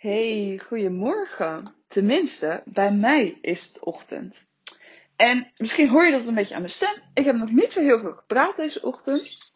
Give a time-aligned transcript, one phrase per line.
[0.00, 1.74] Hey, goedemorgen.
[1.86, 4.48] Tenminste, bij mij is het ochtend.
[5.16, 6.94] En misschien hoor je dat een beetje aan mijn stem.
[7.14, 9.52] Ik heb nog niet zo heel veel gepraat deze ochtend.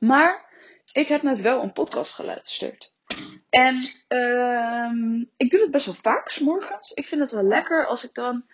[0.00, 0.50] Maar
[0.92, 2.92] ik heb net wel een podcast geluisterd.
[3.50, 3.74] En
[4.08, 6.92] uh, ik doe het best wel vaak, s morgens.
[6.92, 8.44] Ik vind het wel lekker als ik dan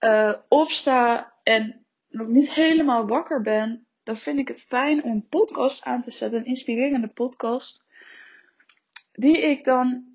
[0.00, 3.86] uh, opsta en nog niet helemaal wakker ben.
[4.02, 7.84] Dan vind ik het fijn om een podcast aan te zetten, een inspirerende podcast.
[9.12, 10.10] Die ik dan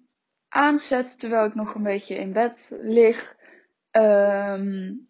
[0.50, 3.36] aanzet terwijl ik nog een beetje in bed lig.
[3.92, 5.08] Um,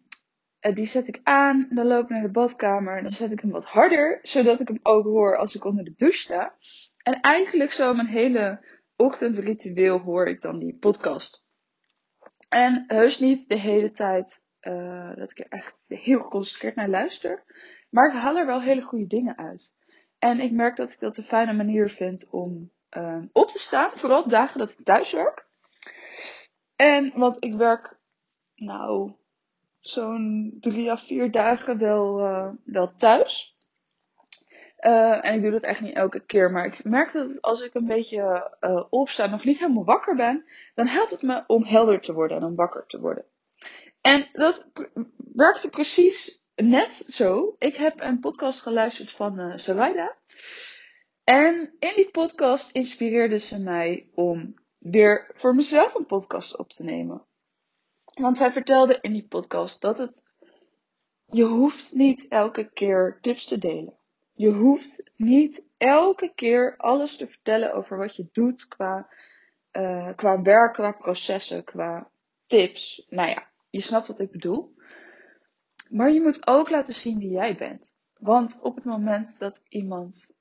[0.60, 3.64] die zet ik aan, dan loop ik naar de badkamer, dan zet ik hem wat
[3.64, 6.54] harder, zodat ik hem ook hoor als ik onder de douche sta.
[7.02, 8.64] En eigenlijk zo mijn hele
[8.96, 11.46] ochtendritueel hoor ik dan die podcast.
[12.48, 17.44] En heus niet de hele tijd uh, dat ik er echt heel geconcentreerd naar luister.
[17.90, 19.74] Maar ik haal er wel hele goede dingen uit.
[20.18, 23.90] En ik merk dat ik dat een fijne manier vind om uh, op te staan.
[23.94, 25.46] Vooral dagen dat ik thuis werk.
[26.76, 27.98] En want ik werk
[28.54, 29.12] nou
[29.80, 33.56] zo'n drie à vier dagen wel, uh, wel thuis.
[34.80, 36.50] Uh, en ik doe dat echt niet elke keer.
[36.50, 40.44] Maar ik merk dat als ik een beetje uh, opsta, nog niet helemaal wakker ben,
[40.74, 43.24] dan helpt het me om helder te worden en om wakker te worden.
[44.00, 44.70] En dat
[45.34, 47.56] werkte precies net zo.
[47.58, 50.08] Ik heb een podcast geluisterd van uh.
[51.28, 56.84] En in die podcast inspireerde ze mij om weer voor mezelf een podcast op te
[56.84, 57.22] nemen.
[58.14, 60.22] Want zij vertelde in die podcast dat het.
[61.26, 63.94] Je hoeft niet elke keer tips te delen.
[64.32, 69.08] Je hoeft niet elke keer alles te vertellen over wat je doet qua,
[69.72, 72.10] uh, qua werk, qua processen, qua
[72.46, 73.06] tips.
[73.08, 74.74] Nou ja, je snapt wat ik bedoel.
[75.90, 77.94] Maar je moet ook laten zien wie jij bent.
[78.18, 80.36] Want op het moment dat iemand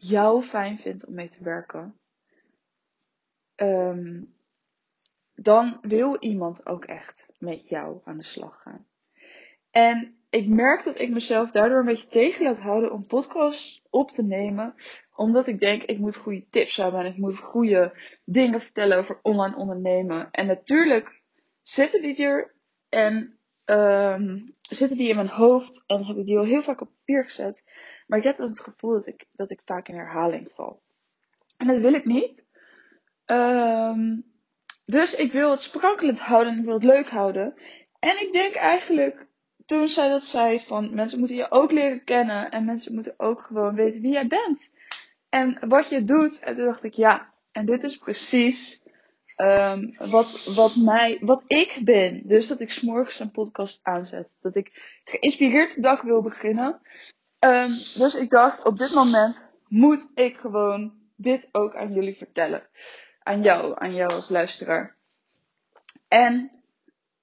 [0.00, 1.98] jou fijn vindt om mee te werken,
[3.56, 4.34] um,
[5.34, 8.86] dan wil iemand ook echt met jou aan de slag gaan.
[9.70, 14.10] En ik merk dat ik mezelf daardoor een beetje tegen laat houden om podcasts op
[14.10, 14.74] te nemen.
[15.14, 17.92] Omdat ik denk, ik moet goede tips hebben en ik moet goede
[18.24, 20.30] dingen vertellen over online ondernemen.
[20.30, 21.22] En natuurlijk
[21.62, 22.54] zitten die er
[22.88, 23.39] en
[23.70, 27.24] um, zitten die in mijn hoofd en heb ik die al heel vaak op papier
[27.24, 27.64] gezet.
[28.06, 30.82] Maar ik heb dan het gevoel dat ik, dat ik vaak in herhaling val.
[31.56, 32.42] En dat wil ik niet.
[33.26, 34.24] Um,
[34.84, 37.54] dus ik wil het sprankelend houden en ik wil het leuk houden.
[37.98, 39.26] En ik denk eigenlijk,
[39.66, 42.50] toen zij dat zei, van mensen moeten je ook leren kennen.
[42.50, 44.70] En mensen moeten ook gewoon weten wie jij bent.
[45.28, 46.38] En wat je doet.
[46.38, 48.80] En toen dacht ik, ja, en dit is precies
[49.40, 52.22] um, wat, wat, mij, wat ik ben.
[52.24, 54.28] Dus dat ik s'morgens een podcast aanzet.
[54.40, 56.80] Dat ik geïnspireerd de dag wil beginnen.
[57.38, 62.68] Um, dus ik dacht, op dit moment moet ik gewoon dit ook aan jullie vertellen
[63.22, 64.96] aan jou, aan jou als luisteraar.
[66.08, 66.50] En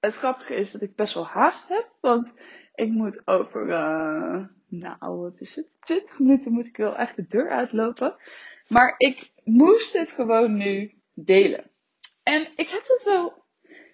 [0.00, 2.34] het grappige is dat ik best wel haast heb, want
[2.74, 7.26] ik moet over, uh, nou wat is het, 20 minuten moet ik wel echt de
[7.26, 8.16] deur uitlopen.
[8.68, 11.70] Maar ik moest het gewoon nu delen.
[12.28, 13.44] En ik heb het wel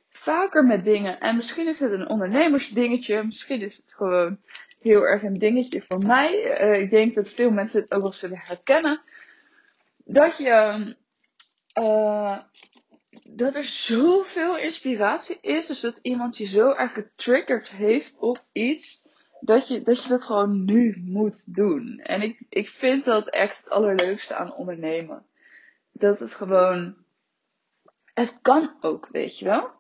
[0.09, 1.21] vaker met dingen.
[1.21, 4.39] En misschien is het een ondernemersdingetje, misschien is het gewoon
[4.81, 6.61] heel erg een dingetje voor mij.
[6.61, 9.01] Uh, ik denk dat veel mensen het ook wel zullen herkennen.
[10.05, 10.97] Dat je
[11.79, 12.39] uh,
[13.31, 15.67] dat er zoveel inspiratie is.
[15.67, 19.09] Dus dat iemand je zo erg getriggerd heeft op iets.
[19.41, 21.99] Dat je, dat je dat gewoon nu moet doen.
[21.99, 25.27] En ik, ik vind dat echt het allerleukste aan ondernemen.
[25.93, 27.04] Dat het gewoon.
[28.15, 29.71] Het kan ook, weet je wel.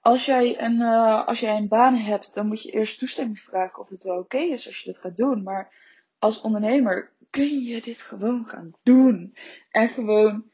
[0.00, 3.82] Als jij een, uh, als jij een baan hebt, dan moet je eerst toestemming vragen
[3.82, 5.42] of het wel oké is als je dit gaat doen.
[5.42, 5.74] Maar
[6.18, 9.36] als ondernemer kun je dit gewoon gaan doen.
[9.70, 10.50] En gewoon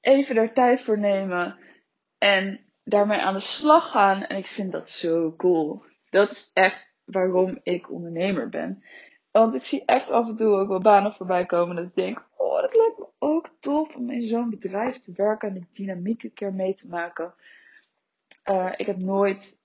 [0.00, 1.58] even daar tijd voor nemen
[2.18, 4.22] en daarmee aan de slag gaan.
[4.22, 5.82] En ik vind dat zo cool.
[6.10, 8.84] Dat is echt waarom ik ondernemer ben.
[9.30, 12.26] Want ik zie echt af en toe ook wel banen voorbij komen dat ik denk,
[12.36, 16.32] oh, dat lijkt ook tof om in zo'n bedrijf te werken en de dynamiek een
[16.32, 17.34] keer mee te maken.
[18.50, 19.62] Uh, ik heb nooit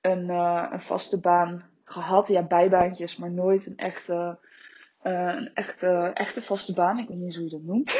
[0.00, 2.28] een, uh, een vaste baan gehad.
[2.28, 4.38] Ja, bijbaantjes, maar nooit een echte,
[5.02, 6.98] uh, een echte, echte vaste baan.
[6.98, 7.98] Ik weet niet eens hoe je dat noemt.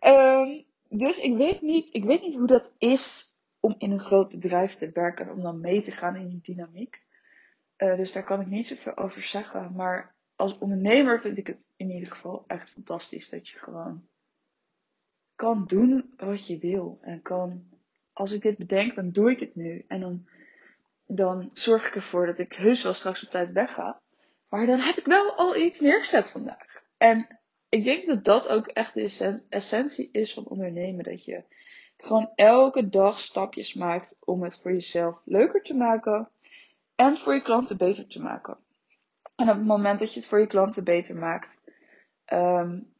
[0.00, 0.64] Um,
[1.04, 4.74] dus ik weet, niet, ik weet niet hoe dat is om in een groot bedrijf
[4.74, 5.30] te werken.
[5.30, 7.02] Om dan mee te gaan in die dynamiek.
[7.76, 9.72] Dus daar kan ik niet zoveel over zeggen.
[9.72, 13.28] Maar als ondernemer vind ik het in ieder geval echt fantastisch.
[13.28, 14.06] Dat je gewoon
[15.34, 16.98] kan doen wat je wil.
[17.00, 17.64] En kan,
[18.12, 19.84] als ik dit bedenk, dan doe ik het nu.
[19.88, 20.28] En dan,
[21.06, 24.00] dan zorg ik ervoor dat ik heus wel straks op tijd wegga.
[24.48, 26.82] Maar dan heb ik wel al iets neergezet vandaag.
[26.96, 27.38] En
[27.68, 31.04] ik denk dat dat ook echt de essentie is van ondernemen.
[31.04, 31.42] Dat je
[31.96, 36.28] gewoon elke dag stapjes maakt om het voor jezelf leuker te maken
[36.94, 38.58] en voor je klanten beter te maken.
[39.40, 41.62] En op het moment dat je het voor je klanten beter maakt,
[42.32, 42.92] um,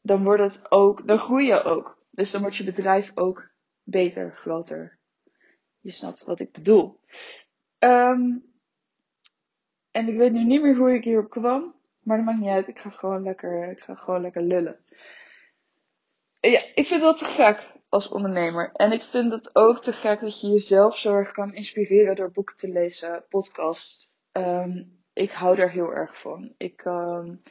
[0.00, 1.98] dan wordt het ook, dan groei je ook.
[2.10, 3.48] Dus dan wordt je bedrijf ook
[3.82, 4.98] beter, groter.
[5.80, 7.00] Je snapt wat ik bedoel.
[7.78, 8.44] Um,
[9.90, 11.74] en ik weet nu niet meer hoe ik hierop kwam.
[12.02, 12.68] Maar dat maakt niet uit.
[12.68, 14.78] Ik ga gewoon lekker, ik ga gewoon lekker lullen.
[16.40, 18.72] Ja, ik vind dat te gek als ondernemer.
[18.72, 22.30] En ik vind het ook te gek dat je jezelf zo erg kan inspireren door
[22.30, 24.12] boeken te lezen, podcasts.
[24.32, 26.54] Um, ik hou daar heel erg van.
[26.56, 27.42] Ik, um,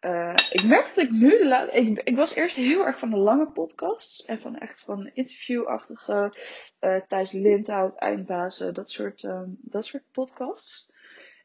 [0.00, 1.80] uh, ik merk dat ik nu de laatste.
[1.80, 4.24] Ik, ik was eerst heel erg van de lange podcasts.
[4.24, 6.32] En van echt van interviewachtige.
[6.80, 10.92] Uh, Thijs Lindhout, Eindbazen, dat soort, um, dat soort podcasts.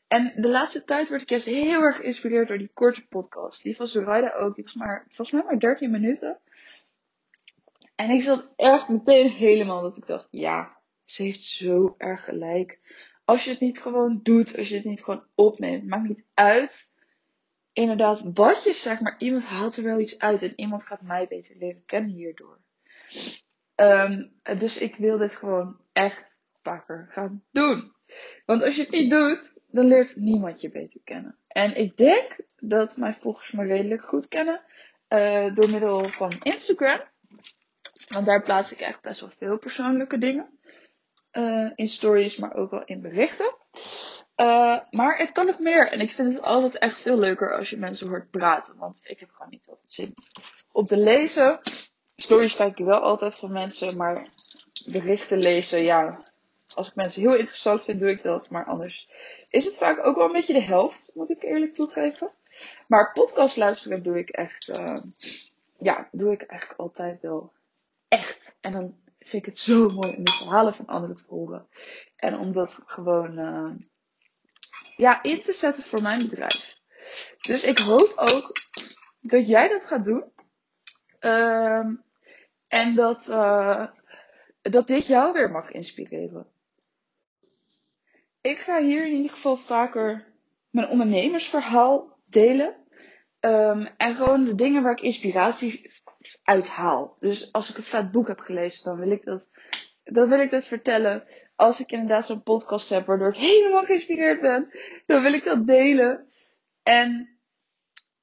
[0.08, 3.64] En de laatste tijd werd ik juist heel erg geïnspireerd door die korte podcast.
[3.64, 4.56] Die van Zoraida ook.
[4.56, 6.40] Die was maar, volgens mij maar 13 minuten.
[7.96, 12.80] En ik zat echt meteen helemaal dat ik dacht, ja, ze heeft zo erg gelijk.
[13.26, 16.94] Als je het niet gewoon doet, als je het niet gewoon opneemt, maakt niet uit.
[17.74, 21.28] Inderdaad, wat je zegt, maar iemand haalt er wel iets uit en iemand gaat mij
[21.28, 22.60] beter leren kennen hierdoor.
[23.76, 27.94] Um, dus ik wil dit gewoon echt vaker gaan doen.
[28.46, 31.38] Want als je het niet doet, dan leert niemand je beter kennen.
[31.48, 34.62] En ik denk dat mijn volgers me redelijk goed kennen
[35.10, 37.02] uh, door middel van Instagram.
[38.08, 40.55] Want daar plaats ik echt best wel veel persoonlijke dingen.
[41.38, 43.56] Uh, in stories, maar ook wel in berichten.
[44.38, 45.92] Uh, maar het kan nog meer.
[45.92, 48.78] En ik vind het altijd echt veel leuker als je mensen hoort praten.
[48.78, 50.14] Want ik heb gewoon niet altijd zin
[50.72, 51.60] om te lezen.
[52.16, 53.98] Stories kijk ik wel altijd van mensen.
[53.98, 54.28] Maar
[54.86, 56.20] berichten lezen, ja.
[56.74, 58.50] Als ik mensen heel interessant vind, doe ik dat.
[58.50, 59.10] Maar anders
[59.50, 62.30] is het vaak ook wel een beetje de helft, moet ik eerlijk toegeven.
[62.88, 65.02] Maar podcast luisteren doe ik echt, uh,
[65.80, 67.52] ja, doe ik eigenlijk altijd wel
[68.08, 68.56] echt.
[68.62, 71.68] En dan vind ik het zo mooi om de verhalen van anderen te horen.
[72.16, 73.72] En om dat gewoon, uh,
[74.96, 76.78] ja, in te zetten voor mijn bedrijf.
[77.42, 78.52] Dus ik hoop ook
[79.22, 80.24] dat jij dat gaat doen.
[81.20, 81.86] Uh,
[82.68, 83.88] en dat, uh,
[84.62, 86.54] dat dit jou weer mag inspireren
[88.46, 90.26] ik ga hier in ieder geval vaker
[90.70, 92.76] mijn ondernemersverhaal delen.
[93.40, 95.92] Um, en gewoon de dingen waar ik inspiratie
[96.44, 97.18] uit haal.
[97.20, 99.50] Dus als ik een vet boek heb gelezen, dan wil ik dat,
[100.04, 101.24] dan wil ik dat vertellen.
[101.56, 104.70] Als ik inderdaad zo'n podcast heb waardoor ik helemaal geïnspireerd ben,
[105.06, 106.28] dan wil ik dat delen.
[106.84, 107.30] En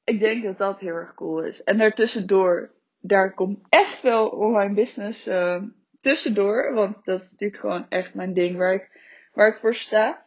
[0.05, 1.63] ik denk dat dat heel erg cool is.
[1.63, 2.71] En daartussendoor,
[3.01, 5.63] daar komt echt wel online business uh,
[6.01, 6.73] tussendoor.
[6.75, 8.91] Want dat is natuurlijk gewoon echt mijn ding waar ik
[9.33, 10.27] waar ik voor sta.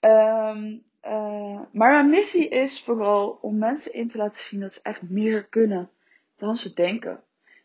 [0.00, 4.80] Um, uh, maar mijn missie is vooral om mensen in te laten zien dat ze
[4.82, 5.90] echt meer kunnen
[6.36, 7.24] dan ze denken.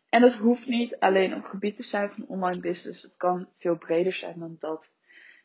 [0.10, 3.02] En dat hoeft niet alleen op gebied te zijn van online business.
[3.02, 4.94] Het kan veel breder zijn dan dat.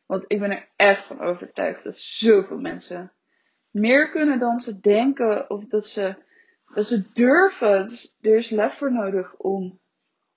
[0.06, 3.12] Want ik ben er echt van overtuigd dat zoveel mensen
[3.70, 5.50] meer kunnen dan ze denken.
[5.50, 6.16] Of dat ze,
[6.74, 7.86] dat ze durven.
[7.86, 9.80] Dus er is lef voor nodig om,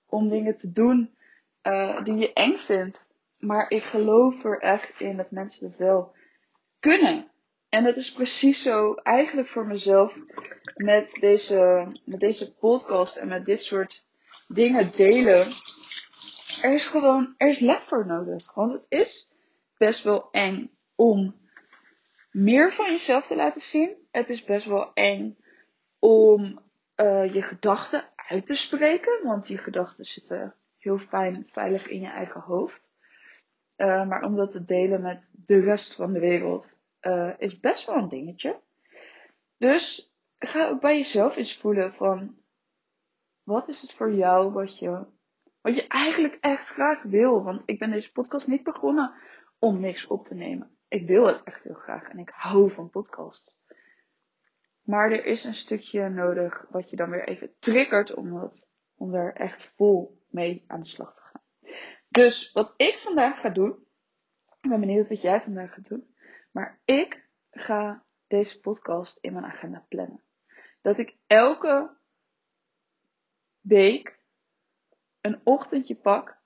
[0.06, 1.14] om dingen te doen
[1.62, 3.08] uh, die je eng vindt.
[3.38, 6.14] Maar ik geloof er echt in dat mensen het wel
[6.80, 7.29] kunnen.
[7.70, 10.18] En dat is precies zo eigenlijk voor mezelf
[10.76, 14.06] met deze, met deze podcast en met dit soort
[14.48, 15.46] dingen delen.
[16.62, 18.54] Er is gewoon, er is lef voor nodig.
[18.54, 19.28] Want het is
[19.76, 21.34] best wel eng om
[22.30, 23.96] meer van jezelf te laten zien.
[24.10, 25.36] Het is best wel eng
[25.98, 26.60] om
[26.96, 29.20] uh, je gedachten uit te spreken.
[29.22, 32.92] Want je gedachten zitten heel fijn, veilig in je eigen hoofd.
[33.76, 37.86] Uh, maar om dat te delen met de rest van de wereld uh, is best
[37.86, 38.60] wel een dingetje.
[39.56, 42.38] Dus ga ook bij jezelf eens voelen van
[43.42, 45.06] wat is het voor jou wat je,
[45.60, 47.42] wat je eigenlijk echt graag wil.
[47.42, 49.14] Want ik ben deze podcast niet begonnen
[49.58, 50.76] om niks op te nemen.
[50.88, 53.58] Ik wil het echt heel graag en ik hou van podcasts.
[54.82, 59.14] Maar er is een stukje nodig wat je dan weer even triggert om, dat, om
[59.14, 61.42] er echt vol mee aan de slag te gaan.
[62.08, 63.84] Dus wat ik vandaag ga doen.
[64.60, 66.14] Ik ben benieuwd wat jij vandaag gaat doen.
[66.50, 70.22] Maar ik ga deze podcast in mijn agenda plannen.
[70.82, 71.96] Dat ik elke
[73.60, 74.18] week
[75.20, 76.38] een ochtendje pak.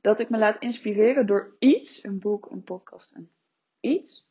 [0.00, 2.04] Dat ik me laat inspireren door iets.
[2.04, 3.30] Een boek, een podcast, een
[3.80, 4.26] iets.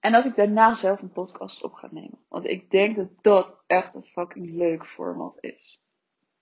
[0.00, 2.24] En dat ik daarna zelf een podcast op ga nemen.
[2.28, 5.82] Want ik denk dat dat echt een fucking leuk format is.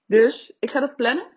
[0.07, 1.31] Dus ik ga dat plannen.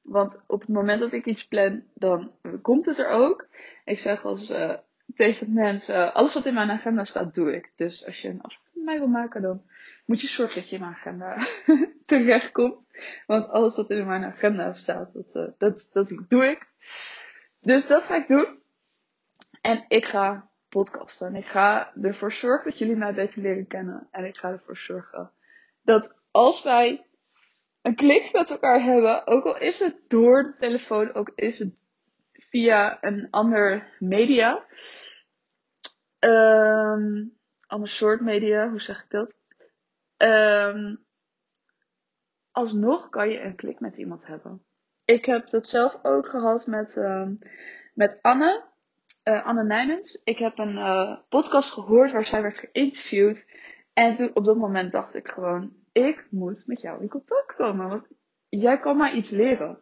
[0.00, 3.48] Want op het moment dat ik iets plan, dan komt het er ook.
[3.84, 4.78] Ik zeg als, uh,
[5.16, 7.72] tegen mensen, alles wat in mijn agenda staat, doe ik.
[7.76, 9.62] Dus als je een afspraak met mij wil maken, dan
[10.04, 11.46] moet je zorgen dat je in mijn agenda
[12.06, 12.76] terechtkomt.
[13.26, 16.66] Want alles wat in mijn agenda staat, dat, uh, dat, dat doe ik.
[17.60, 18.58] Dus dat ga ik doen.
[19.60, 21.34] En ik ga podcasten.
[21.34, 24.08] Ik ga ervoor zorgen dat jullie mij beter leren kennen.
[24.10, 25.30] En ik ga ervoor zorgen
[25.82, 27.06] dat als wij
[27.82, 31.74] een klik met elkaar hebben, ook al is het door de telefoon, ook is het
[32.50, 34.64] via een ander media,
[36.18, 37.36] um,
[37.66, 39.36] ander soort media, hoe zeg ik dat?
[40.16, 41.04] Um,
[42.50, 44.62] alsnog kan je een klik met iemand hebben.
[45.04, 47.38] Ik heb dat zelf ook gehad met, um,
[47.94, 48.64] met Anne,
[49.24, 50.20] uh, Anne Nijmens.
[50.24, 53.50] Ik heb een uh, podcast gehoord waar zij werd geïnterviewd.
[53.92, 57.88] En toen op dat moment dacht ik gewoon, ik moet met jou in contact komen.
[57.88, 58.06] Want
[58.48, 59.78] jij kan mij iets leren.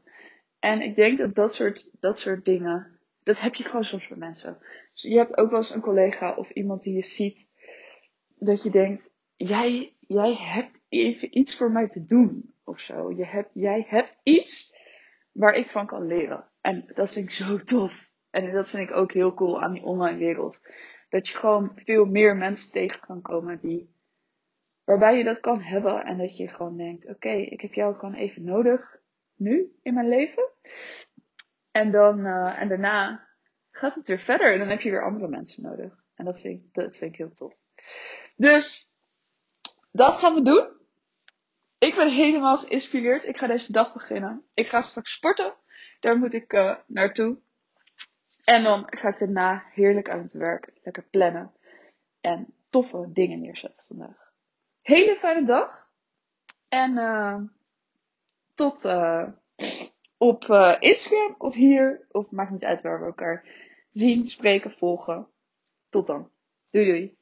[0.59, 4.17] En ik denk dat dat soort, dat soort dingen, dat heb je gewoon soms bij
[4.17, 4.59] mensen.
[4.93, 7.49] Dus je hebt ook wel eens een collega of iemand die je ziet,
[8.39, 13.13] dat je denkt, jij, jij hebt even iets voor mij te doen of zo.
[13.13, 14.75] Je hebt, jij hebt iets
[15.33, 16.45] waar ik van kan leren.
[16.61, 18.09] En dat vind ik zo tof.
[18.31, 20.61] En dat vind ik ook heel cool aan die online wereld.
[21.09, 23.95] Dat je gewoon veel meer mensen tegen kan komen die,
[24.85, 26.05] waarbij je dat kan hebben.
[26.05, 29.01] En dat je gewoon denkt, oké, ik heb jou gewoon even nodig.
[29.37, 30.51] Nu in mijn leven.
[31.71, 33.29] En dan, uh, en daarna
[33.71, 34.53] gaat het weer verder.
[34.53, 36.05] En dan heb je weer andere mensen nodig.
[36.15, 37.55] En dat vind ik, dat vind ik heel tof.
[38.37, 38.91] Dus,
[39.93, 40.75] dat gaan we doen.
[41.79, 43.27] Ik ben helemaal geïnspireerd.
[43.27, 44.45] Ik ga deze dag beginnen.
[44.55, 45.55] Ik ga straks sporten.
[46.01, 47.39] Daar moet ik uh, naartoe.
[48.45, 50.71] En dan ga ik daarna heerlijk aan het werk.
[50.83, 51.53] Lekker plannen.
[52.21, 54.33] En toffe dingen neerzetten vandaag.
[54.83, 55.89] Hele fijne dag.
[56.69, 57.41] En uh,
[58.57, 59.29] tot uh,
[60.17, 62.07] op uh, Instagram of hier.
[62.11, 63.45] Of maakt niet uit waar we elkaar
[63.93, 65.29] zien, spreken, volgen.
[65.89, 66.31] Tot dan.
[66.71, 67.17] Doei doei.